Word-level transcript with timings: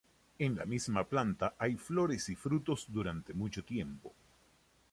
En 0.45 0.55
la 0.55 0.65
misma 0.65 1.03
planta 1.05 1.53
hay 1.59 1.75
flores 1.75 2.27
y 2.29 2.35
frutos 2.35 2.87
durante 2.89 3.35
mucho 3.35 3.63
tiempo. 3.63 4.11